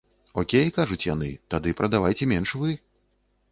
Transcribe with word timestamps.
Окей, 0.41 0.71
кажуць 0.77 1.07
яны, 1.09 1.29
тады 1.55 1.75
прадавайце 1.83 2.31
менш 2.35 2.57
вы. 2.65 2.75